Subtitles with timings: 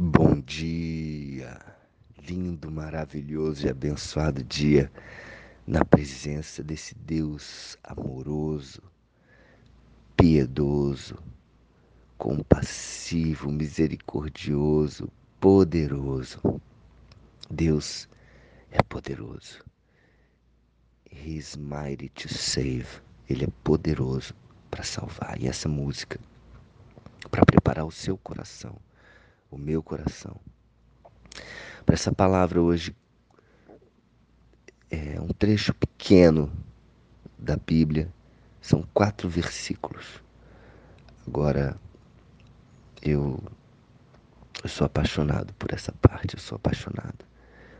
[0.00, 1.60] Bom dia,
[2.16, 4.92] lindo, maravilhoso e abençoado dia
[5.66, 8.80] na presença desse Deus amoroso,
[10.16, 11.18] piedoso,
[12.16, 16.60] compassivo, misericordioso, poderoso.
[17.50, 18.08] Deus
[18.70, 19.64] é poderoso.
[21.10, 22.86] He is mighty to save.
[23.28, 24.32] Ele é poderoso
[24.70, 25.42] para salvar.
[25.42, 26.20] E essa música
[27.32, 28.76] para preparar o seu coração
[29.50, 30.36] o meu coração.
[31.84, 32.94] Para essa palavra hoje,
[34.90, 36.52] é um trecho pequeno
[37.38, 38.12] da Bíblia,
[38.60, 40.22] são quatro versículos.
[41.26, 41.76] Agora,
[43.02, 43.42] eu,
[44.62, 47.24] eu sou apaixonado por essa parte, eu sou apaixonado.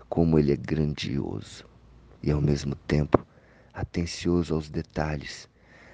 [0.08, 1.64] Como ele é grandioso
[2.22, 3.26] e ao mesmo tempo
[3.74, 5.48] atencioso aos detalhes.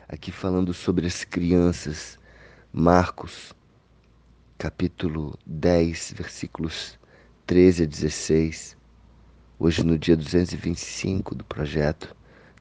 [0.09, 2.19] Aqui falando sobre as crianças,
[2.73, 3.55] Marcos
[4.59, 6.99] capítulo 10, versículos
[7.47, 8.77] 13 a 16.
[9.59, 12.15] Hoje, no dia 225 do projeto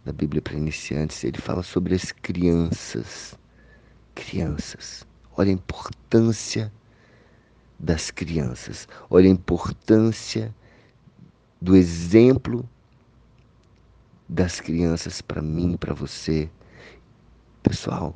[0.03, 3.37] da Bíblia para Iniciantes, ele fala sobre as crianças.
[4.15, 5.05] Crianças.
[5.37, 6.71] Olha a importância
[7.79, 8.87] das crianças.
[9.09, 10.53] Olha a importância
[11.61, 12.67] do exemplo
[14.27, 16.49] das crianças para mim, para você.
[17.61, 18.15] Pessoal,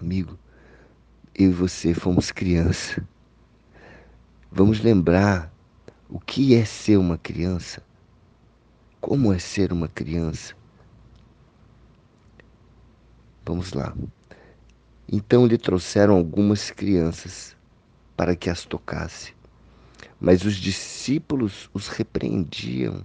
[0.00, 0.38] amigo,
[1.38, 3.06] eu e você fomos criança.
[4.50, 5.52] Vamos lembrar
[6.08, 7.82] o que é ser uma criança.
[9.02, 10.54] Como é ser uma criança?
[13.44, 13.94] Vamos lá.
[15.12, 17.54] Então lhe trouxeram algumas crianças
[18.16, 19.34] para que as tocasse.
[20.18, 23.04] Mas os discípulos os repreendiam.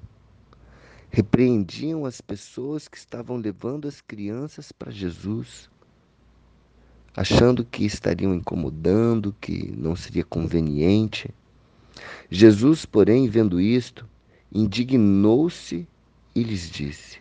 [1.09, 5.70] Repreendiam as pessoas que estavam levando as crianças para Jesus
[7.15, 11.29] achando que estariam incomodando, que não seria conveniente.
[12.29, 14.07] Jesus, porém, vendo isto,
[14.51, 15.87] indignou-se
[16.33, 17.19] e lhes disse: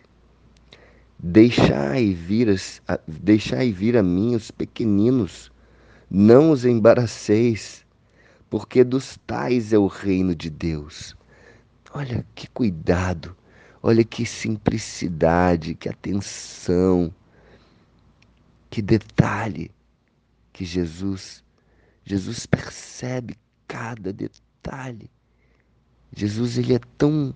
[1.19, 5.51] Deixai vir, as, deixai vir a mim os pequeninos,
[6.09, 7.85] não os embaraceis,
[8.49, 11.15] porque dos tais é o reino de Deus.
[11.93, 13.35] Olha que cuidado,
[13.83, 17.13] olha que simplicidade, que atenção,
[18.69, 19.69] que detalhe
[20.53, 21.43] que Jesus,
[22.03, 25.09] Jesus percebe cada detalhe.
[26.15, 27.33] Jesus ele é tão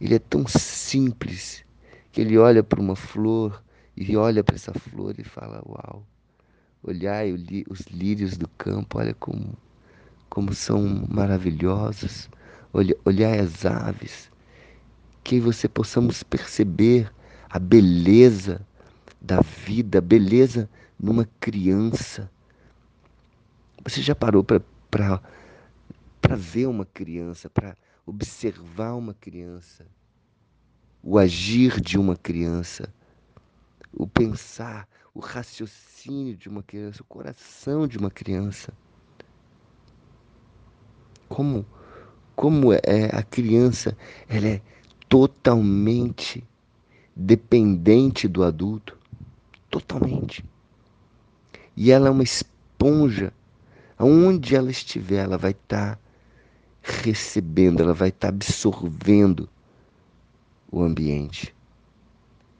[0.00, 1.62] ele é tão simples
[2.10, 3.62] que ele olha para uma flor
[3.94, 6.06] e olha para essa flor e fala: "Uau!
[6.82, 9.58] Olhai os lírios do campo, olha como
[10.30, 12.30] como são maravilhosos.
[12.72, 14.30] Olha, olhai as aves.
[15.24, 17.12] Que você possamos perceber
[17.50, 18.64] a beleza
[19.20, 22.30] da vida, beleza numa criança.
[23.84, 25.20] Você já parou para
[26.36, 27.76] ver uma criança, para
[28.06, 29.86] observar uma criança,
[31.02, 32.92] o agir de uma criança,
[33.92, 38.72] o pensar, o raciocínio de uma criança, o coração de uma criança?
[41.28, 41.64] Como,
[42.34, 43.96] como é a criança,
[44.28, 44.62] ela é
[45.08, 46.44] totalmente
[47.14, 48.98] dependente do adulto,
[49.70, 50.44] totalmente.
[51.76, 53.32] E ela é uma esponja.
[53.96, 56.00] Aonde ela estiver, ela vai estar tá
[56.82, 59.48] recebendo, ela vai estar tá absorvendo
[60.70, 61.54] o ambiente.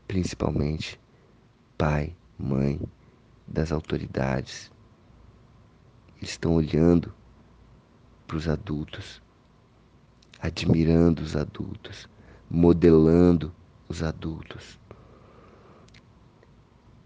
[0.06, 0.98] Principalmente
[1.76, 2.80] pai, mãe,
[3.46, 4.70] das autoridades.
[6.18, 7.14] Eles estão olhando
[8.26, 9.22] para os adultos,
[10.40, 12.08] admirando os adultos,
[12.50, 13.52] modelando
[13.88, 14.79] os adultos.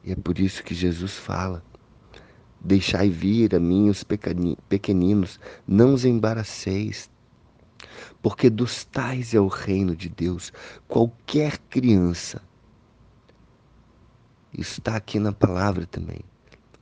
[0.05, 1.65] E é por isso que Jesus fala
[2.65, 5.39] Deixai vir a mim os pequeninos,
[5.69, 7.11] não os embaraceis,
[8.23, 10.51] porque dos tais é o reino de Deus.
[10.89, 12.41] Qualquer criança,
[14.51, 16.21] isso está aqui na palavra também,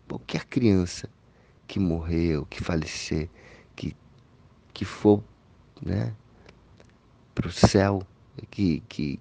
[0.09, 1.09] qualquer criança
[1.67, 3.29] que morreu, que falecer,
[3.75, 3.97] que,
[4.73, 5.21] que for
[5.83, 6.15] né,
[7.35, 8.07] para o céu,
[8.53, 9.19] que, que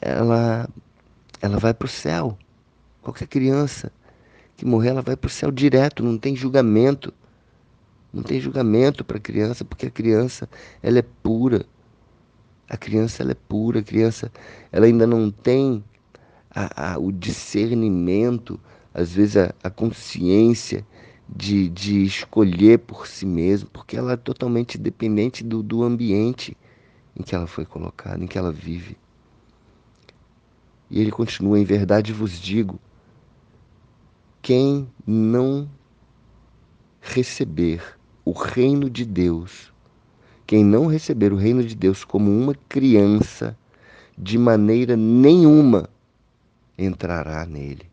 [0.00, 0.66] ela,
[1.42, 2.38] ela vai para o céu.
[3.02, 3.92] Qualquer criança
[4.56, 7.12] que morrer, ela vai para o céu direto, não tem julgamento.
[8.12, 10.48] Não tem julgamento para a criança, porque a criança,
[10.82, 11.66] ela é pura.
[12.68, 13.80] A criança, ela é pura.
[13.80, 14.30] A criança,
[14.70, 15.82] ela ainda não tem
[16.50, 18.60] a, a, o discernimento,
[18.94, 20.86] às vezes a, a consciência
[21.28, 26.56] de, de escolher por si mesmo, porque ela é totalmente dependente do, do ambiente
[27.16, 28.96] em que ela foi colocada, em que ela vive.
[30.92, 32.78] E ele continua: Em verdade vos digo
[34.42, 35.68] quem não
[37.00, 37.82] receber
[38.24, 39.72] o reino de Deus,
[40.46, 43.56] quem não receber o reino de Deus como uma criança,
[44.18, 45.88] de maneira nenhuma
[46.76, 47.90] entrará nele.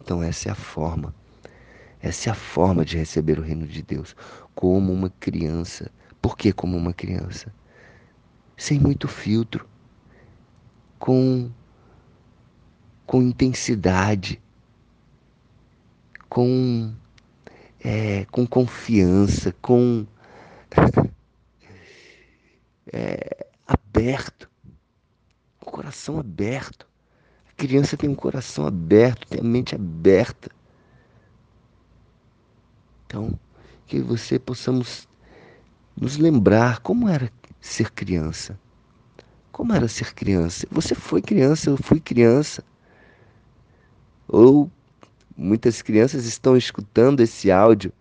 [0.00, 1.14] Então, essa é a forma.
[2.00, 4.14] Essa é a forma de receber o reino de Deus,
[4.54, 5.90] como uma criança.
[6.22, 7.52] Por que como uma criança?
[8.56, 9.68] Sem muito filtro,
[10.98, 11.50] com,
[13.08, 14.38] com intensidade,
[16.28, 16.92] com,
[17.82, 20.06] é, com confiança, com
[22.92, 24.50] é, aberto,
[25.58, 26.86] com o coração aberto.
[27.48, 30.50] A criança tem um coração aberto, tem a mente aberta.
[33.06, 33.40] Então,
[33.86, 35.08] que você possamos
[35.96, 38.60] nos lembrar como era ser criança.
[39.50, 40.66] Como era ser criança?
[40.70, 42.62] Você foi criança, eu fui criança.
[44.28, 44.70] Ou
[45.36, 47.92] muitas crianças estão escutando esse áudio,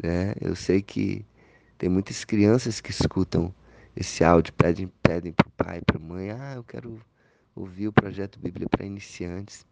[0.00, 0.34] né?
[0.40, 1.24] Eu sei que
[1.76, 3.52] tem muitas crianças que escutam
[3.96, 7.00] esse áudio, pedem, pedem para o pai, para a mãe, ah, eu quero
[7.54, 9.66] ouvir o projeto Bíblia para iniciantes.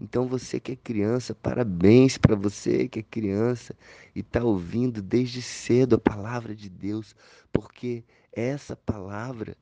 [0.00, 3.76] Então você que é criança, parabéns para você que é criança
[4.14, 7.14] e está ouvindo desde cedo a palavra de Deus,
[7.52, 8.02] porque
[8.32, 9.56] essa palavra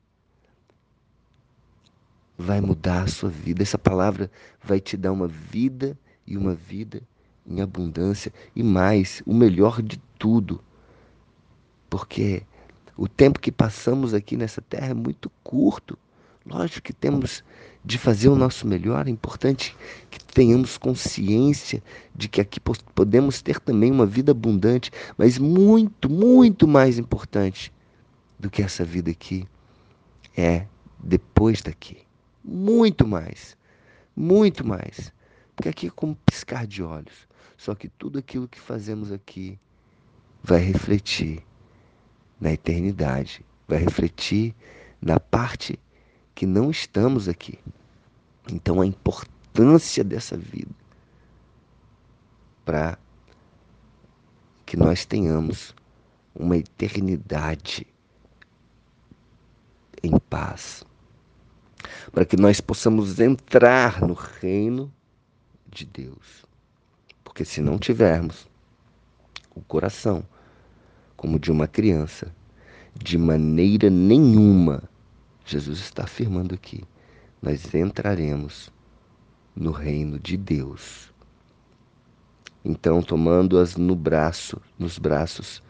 [2.41, 3.63] vai mudar a sua vida.
[3.63, 4.29] Essa palavra
[4.61, 7.01] vai te dar uma vida e uma vida
[7.45, 10.61] em abundância e mais, o melhor de tudo.
[11.89, 12.43] Porque
[12.97, 15.97] o tempo que passamos aqui nessa terra é muito curto.
[16.45, 17.43] Lógico que temos
[17.83, 19.75] de fazer o nosso melhor, é importante
[20.09, 21.83] que tenhamos consciência
[22.15, 27.71] de que aqui podemos ter também uma vida abundante, mas muito, muito mais importante
[28.39, 29.47] do que essa vida aqui
[30.35, 30.65] é
[31.03, 31.97] depois daqui.
[32.43, 33.57] Muito mais.
[34.15, 35.13] Muito mais.
[35.55, 37.27] Porque aqui é como piscar de olhos.
[37.57, 39.59] Só que tudo aquilo que fazemos aqui
[40.43, 41.43] vai refletir
[42.39, 44.55] na eternidade, vai refletir
[44.99, 45.79] na parte
[46.33, 47.59] que não estamos aqui.
[48.51, 50.73] Então a importância dessa vida
[52.65, 52.97] para
[54.65, 55.75] que nós tenhamos
[56.33, 57.85] uma eternidade
[60.01, 60.83] em paz,
[62.11, 64.91] para que nós possamos entrar no reino
[65.69, 66.45] de Deus.
[67.23, 68.47] Porque se não tivermos
[69.55, 70.23] o coração
[71.15, 72.33] como de uma criança,
[72.95, 74.83] de maneira nenhuma,
[75.45, 76.83] Jesus está afirmando aqui,
[77.41, 78.71] nós entraremos
[79.55, 81.11] no reino de Deus.
[82.63, 85.63] Então, tomando-as no braço, nos braços,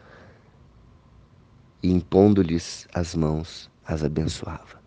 [1.82, 4.81] e impondo-lhes as mãos, as abençoava.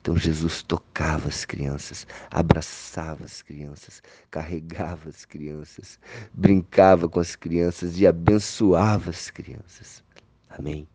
[0.00, 5.98] Então Jesus tocava as crianças, abraçava as crianças, carregava as crianças,
[6.32, 10.02] brincava com as crianças e abençoava as crianças.
[10.48, 10.88] Amém?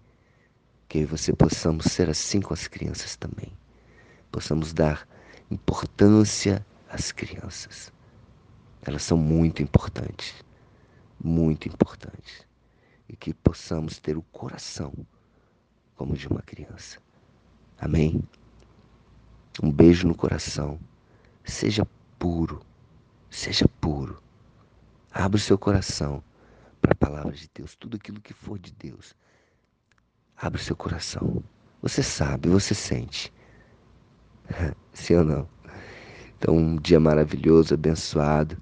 [0.90, 3.52] Que você possamos ser assim com as crianças também.
[4.32, 5.08] Possamos dar
[5.52, 7.94] importância às crianças.
[8.82, 10.34] Elas são muito importantes,
[11.24, 12.46] muito importantes.
[13.08, 14.94] E que possamos ter o coração
[15.96, 16.98] como de uma criança.
[17.78, 18.24] Amém?
[19.62, 20.80] Um beijo no coração.
[21.44, 21.88] Seja
[22.20, 22.62] puro.
[23.30, 24.22] Seja puro.
[25.12, 26.24] Abra o seu coração
[26.82, 29.16] para a palavra de Deus, tudo aquilo que for de Deus.
[30.36, 31.44] Abra o seu coração.
[31.82, 33.34] Você sabe, você sente.
[34.94, 35.50] Sim ou não?
[36.38, 38.58] Então, um dia maravilhoso, abençoado.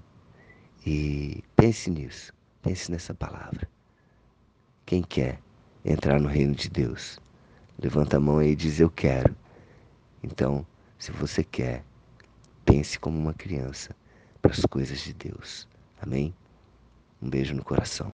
[0.86, 2.32] E pense nisso.
[2.62, 3.68] Pense nessa palavra.
[4.86, 5.40] Quem quer
[5.84, 7.18] entrar no reino de Deus?
[7.82, 9.34] Levanta a mão aí e diz: Eu quero.
[10.22, 10.66] Então,
[11.04, 11.84] se você quer,
[12.64, 13.94] pense como uma criança
[14.40, 15.68] para as coisas de Deus.
[16.00, 16.34] Amém?
[17.20, 18.10] Um beijo no coração.